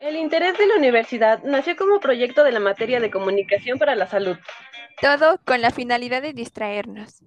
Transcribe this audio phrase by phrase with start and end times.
[0.00, 4.06] El interés de la universidad nació como proyecto de la materia de comunicación para la
[4.06, 4.36] salud.
[5.00, 7.22] Todo con la finalidad de distraernos.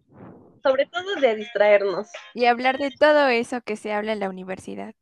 [0.61, 2.09] Sobre todo de distraernos.
[2.33, 4.93] Y hablar de todo eso que se habla en la universidad.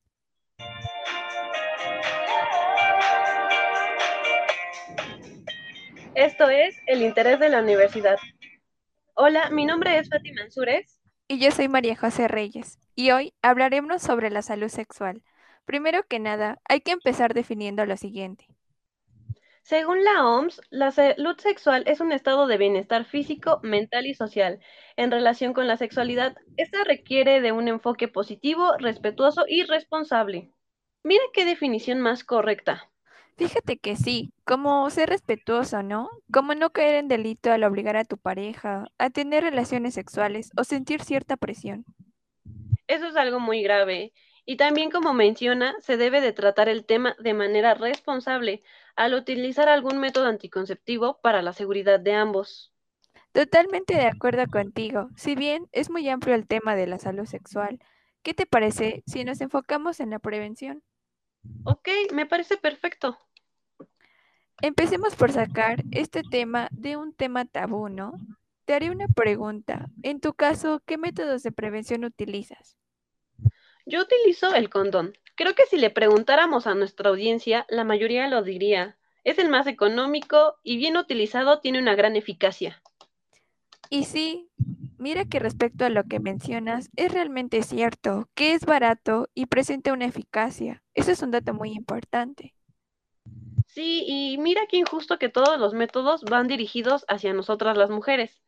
[6.14, 8.18] Esto es El interés de la universidad.
[9.16, 11.01] Hola, mi nombre es Fátima Ansúrez.
[11.32, 12.78] Y yo soy María José Reyes.
[12.94, 15.24] Y hoy hablaremos sobre la salud sexual.
[15.64, 18.50] Primero que nada, hay que empezar definiendo lo siguiente.
[19.64, 24.60] Según la OMS, la salud sexual es un estado de bienestar físico, mental y social
[24.98, 26.36] en relación con la sexualidad.
[26.58, 30.52] Esta requiere de un enfoque positivo, respetuoso y responsable.
[31.02, 32.91] Mira qué definición más correcta.
[33.42, 36.12] Fíjate que sí, como ser respetuoso, ¿no?
[36.32, 40.64] Como no caer en delito al obligar a tu pareja a tener relaciones sexuales o
[40.64, 41.84] sentir cierta presión.
[42.86, 44.14] Eso es algo muy grave.
[44.46, 48.62] Y también, como menciona, se debe de tratar el tema de manera responsable
[48.96, 52.72] al utilizar algún método anticonceptivo para la seguridad de ambos.
[53.32, 55.10] Totalmente de acuerdo contigo.
[55.16, 57.80] Si bien es muy amplio el tema de la salud sexual,
[58.22, 60.84] ¿qué te parece si nos enfocamos en la prevención?
[61.64, 63.18] Ok, me parece perfecto.
[64.64, 68.14] Empecemos por sacar este tema de un tema tabú, ¿no?
[68.66, 69.90] Te haré una pregunta.
[70.04, 72.78] En tu caso, ¿qué métodos de prevención utilizas?
[73.88, 75.14] Yo utilizo el condón.
[75.36, 79.00] Creo que si le preguntáramos a nuestra audiencia, la mayoría lo diría.
[79.24, 82.84] Es el más económico y bien utilizado tiene una gran eficacia.
[83.90, 84.52] Y sí,
[85.00, 89.92] mira que respecto a lo que mencionas, es realmente cierto, que es barato y presenta
[89.92, 90.84] una eficacia.
[90.94, 92.54] Eso es un dato muy importante.
[93.74, 98.42] Sí, y mira qué injusto que todos los métodos van dirigidos hacia nosotras las mujeres.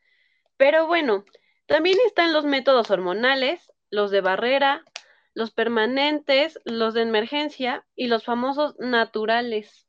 [0.58, 1.24] Pero bueno,
[1.66, 4.84] también están los métodos hormonales, los de barrera,
[5.34, 9.88] los permanentes, los de emergencia y los famosos naturales.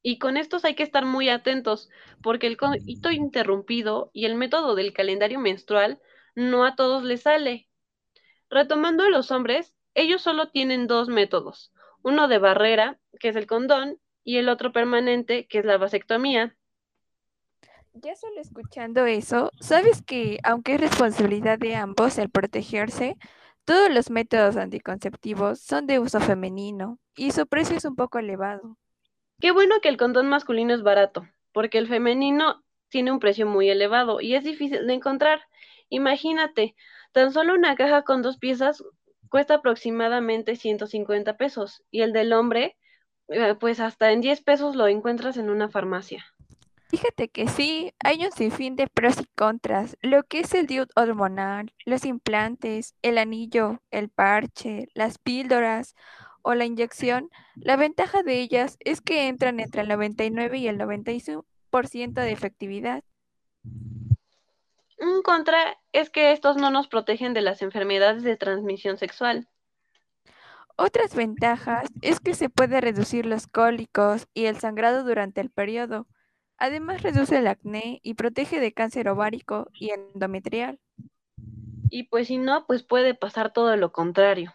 [0.00, 1.90] Y con estos hay que estar muy atentos,
[2.22, 6.00] porque el coito interrumpido y el método del calendario menstrual
[6.36, 7.68] no a todos les sale.
[8.48, 11.72] Retomando a los hombres, ellos solo tienen dos métodos,
[12.04, 16.56] uno de barrera, que es el condón, y el otro permanente, que es la vasectomía.
[17.92, 23.16] Ya solo escuchando eso, sabes que aunque es responsabilidad de ambos el protegerse,
[23.64, 28.76] todos los métodos anticonceptivos son de uso femenino y su precio es un poco elevado.
[29.40, 33.70] Qué bueno que el condón masculino es barato, porque el femenino tiene un precio muy
[33.70, 35.40] elevado y es difícil de encontrar.
[35.88, 36.74] Imagínate,
[37.12, 38.82] tan solo una caja con dos piezas
[39.30, 42.76] cuesta aproximadamente 150 pesos y el del hombre
[43.60, 46.24] pues hasta en 10 pesos lo encuentras en una farmacia.
[46.88, 49.96] Fíjate que sí, hay un sinfín de pros y contras.
[50.02, 55.96] Lo que es el DIUT hormonal, los implantes, el anillo, el parche, las píldoras
[56.42, 60.78] o la inyección, la ventaja de ellas es que entran entre el 99 y el
[60.78, 63.02] 95% de efectividad.
[64.98, 69.48] Un contra es que estos no nos protegen de las enfermedades de transmisión sexual.
[70.76, 76.06] Otras ventajas es que se puede reducir los cólicos y el sangrado durante el periodo.
[76.58, 80.78] Además reduce el acné y protege de cáncer ovárico y endometrial.
[81.88, 84.54] Y pues si no, pues puede pasar todo lo contrario.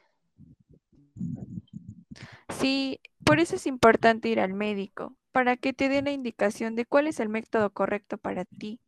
[2.49, 6.85] Sí, por eso es importante ir al médico, para que te dé la indicación de
[6.85, 8.79] cuál es el método correcto para ti.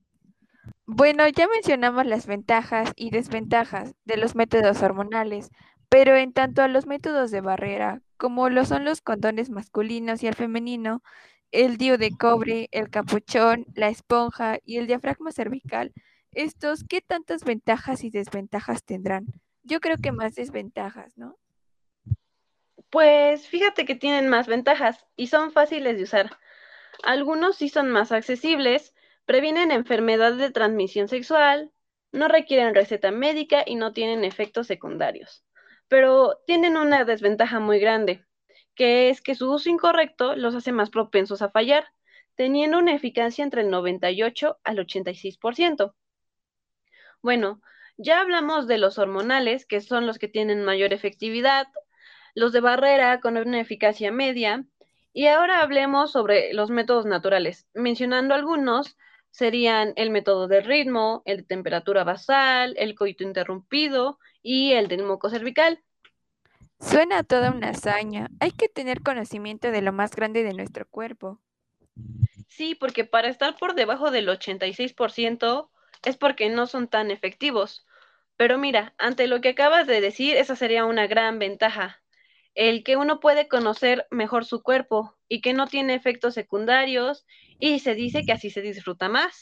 [0.86, 5.50] Bueno, ya mencionamos las ventajas y desventajas de los métodos hormonales,
[5.94, 10.28] pero en tanto a los métodos de barrera, como lo son los condones masculinos y
[10.28, 11.04] el femenino,
[11.52, 15.94] el dio de cobre, el capuchón, la esponja y el diafragma cervical,
[16.32, 19.28] estos, ¿qué tantas ventajas y desventajas tendrán?
[19.62, 21.38] Yo creo que más desventajas, ¿no?
[22.90, 26.40] Pues fíjate que tienen más ventajas y son fáciles de usar.
[27.04, 31.72] Algunos sí son más accesibles, previenen enfermedades de transmisión sexual,
[32.12, 35.46] no requieren receta médica y no tienen efectos secundarios
[35.94, 38.26] pero tienen una desventaja muy grande,
[38.74, 41.86] que es que su uso incorrecto los hace más propensos a fallar,
[42.36, 45.94] teniendo una eficacia entre el 98 al 86%.
[47.22, 47.62] Bueno,
[47.96, 51.68] ya hablamos de los hormonales, que son los que tienen mayor efectividad,
[52.34, 54.66] los de barrera con una eficacia media,
[55.14, 57.68] y ahora hablemos sobre los métodos naturales.
[57.76, 58.98] Mencionando algunos,
[59.34, 65.04] serían el método de ritmo, el de temperatura basal, el coito interrumpido y el del
[65.04, 65.84] moco cervical.
[66.80, 68.30] Suena toda una hazaña.
[68.40, 71.40] Hay que tener conocimiento de lo más grande de nuestro cuerpo.
[72.48, 75.72] Sí, porque para estar por debajo del 86%
[76.06, 77.88] es porque no son tan efectivos.
[78.38, 82.03] Pero mira, ante lo que acabas de decir, esa sería una gran ventaja.
[82.56, 87.26] El que uno puede conocer mejor su cuerpo y que no tiene efectos secundarios
[87.60, 89.42] y se dice que así se disfruta más.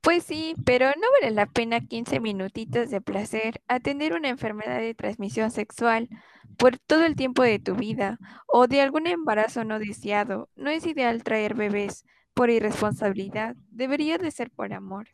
[0.00, 4.94] Pues sí, pero no vale la pena 15 minutitos de placer atender una enfermedad de
[4.94, 6.08] transmisión sexual
[6.56, 10.48] por todo el tiempo de tu vida o de algún embarazo no deseado.
[10.56, 12.04] No es ideal traer bebés
[12.34, 15.08] por irresponsabilidad, debería de ser por amor.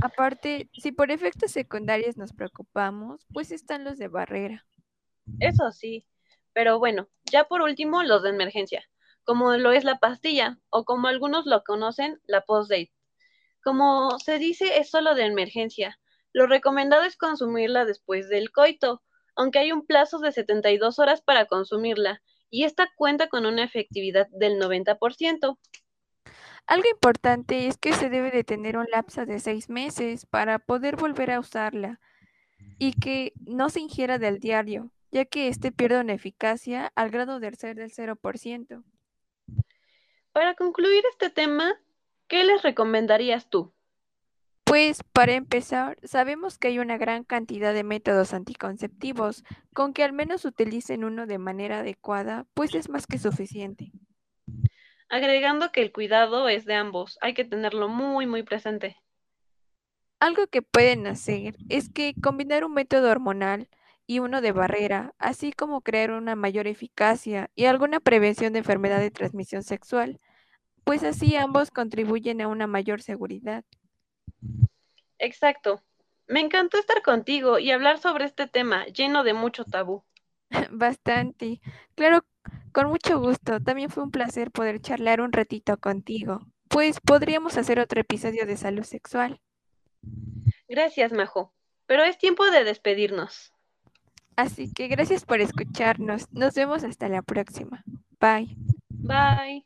[0.00, 4.66] Aparte, si por efectos secundarios nos preocupamos, pues están los de barrera.
[5.40, 6.04] Eso sí,
[6.58, 8.82] pero bueno, ya por último los de emergencia,
[9.22, 12.92] como lo es la pastilla o como algunos lo conocen, la post-date.
[13.62, 16.00] Como se dice, es solo de emergencia.
[16.32, 19.04] Lo recomendado es consumirla después del coito,
[19.36, 24.26] aunque hay un plazo de 72 horas para consumirla, y esta cuenta con una efectividad
[24.32, 25.60] del 90%.
[26.66, 30.96] Algo importante es que se debe de tener un lapso de seis meses para poder
[30.96, 32.00] volver a usarla
[32.80, 37.40] y que no se ingiera del diario, ya que este pierde una eficacia al grado
[37.40, 38.84] de ser del 0%.
[40.32, 41.74] Para concluir este tema,
[42.28, 43.74] ¿qué les recomendarías tú?
[44.64, 50.12] Pues para empezar, sabemos que hay una gran cantidad de métodos anticonceptivos, con que al
[50.12, 53.92] menos utilicen uno de manera adecuada, pues es más que suficiente.
[55.08, 58.98] Agregando que el cuidado es de ambos, hay que tenerlo muy, muy presente.
[60.20, 63.70] Algo que pueden hacer es que combinar un método hormonal
[64.08, 69.00] y uno de barrera, así como crear una mayor eficacia y alguna prevención de enfermedad
[69.00, 70.18] de transmisión sexual,
[70.82, 73.66] pues así ambos contribuyen a una mayor seguridad.
[75.18, 75.84] Exacto.
[76.26, 80.04] Me encantó estar contigo y hablar sobre este tema lleno de mucho tabú.
[80.70, 81.60] Bastante.
[81.94, 82.24] Claro,
[82.72, 83.60] con mucho gusto.
[83.60, 86.40] También fue un placer poder charlar un ratito contigo.
[86.68, 89.38] Pues podríamos hacer otro episodio de salud sexual.
[90.66, 91.52] Gracias, Majo.
[91.84, 93.52] Pero es tiempo de despedirnos.
[94.38, 96.32] Así que gracias por escucharnos.
[96.32, 97.84] Nos vemos hasta la próxima.
[98.20, 98.56] Bye.
[99.02, 99.64] Bye.